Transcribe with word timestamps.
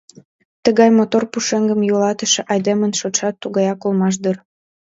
—Тыгай 0.63 0.89
мотор 0.97 1.23
пушеҥгым 1.31 1.81
йӱлатыше 1.87 2.41
айдемын 2.51 2.91
шотшат 2.99 3.35
тугаяк 3.41 3.79
улмаш 3.85 4.15
дыр. 4.23 4.35